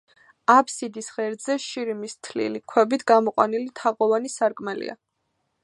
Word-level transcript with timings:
აბსიდის 0.51 1.09
ღერძზე 1.17 1.57
შირიმის 1.65 2.17
თლილი 2.29 2.63
ქვებით 2.73 3.05
გამოყვანილი 3.13 3.69
თაღოვანი 3.83 4.35
სარკმელია. 4.39 4.97